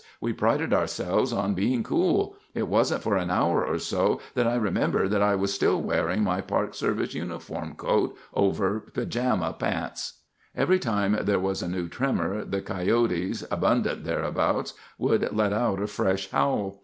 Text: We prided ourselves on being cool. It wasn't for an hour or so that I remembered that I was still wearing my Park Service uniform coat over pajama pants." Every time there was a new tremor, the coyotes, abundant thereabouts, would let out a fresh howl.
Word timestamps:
We 0.19 0.33
prided 0.33 0.73
ourselves 0.73 1.31
on 1.31 1.53
being 1.53 1.83
cool. 1.83 2.35
It 2.55 2.67
wasn't 2.67 3.03
for 3.03 3.17
an 3.17 3.29
hour 3.29 3.63
or 3.63 3.77
so 3.77 4.19
that 4.33 4.47
I 4.47 4.55
remembered 4.55 5.11
that 5.11 5.21
I 5.21 5.35
was 5.35 5.53
still 5.53 5.79
wearing 5.79 6.23
my 6.23 6.41
Park 6.41 6.73
Service 6.73 7.13
uniform 7.13 7.75
coat 7.75 8.17
over 8.33 8.79
pajama 8.79 9.53
pants." 9.53 10.21
Every 10.55 10.79
time 10.79 11.15
there 11.21 11.37
was 11.39 11.61
a 11.61 11.69
new 11.69 11.87
tremor, 11.87 12.43
the 12.43 12.63
coyotes, 12.63 13.43
abundant 13.51 14.03
thereabouts, 14.03 14.73
would 14.97 15.31
let 15.33 15.53
out 15.53 15.79
a 15.79 15.85
fresh 15.85 16.31
howl. 16.31 16.79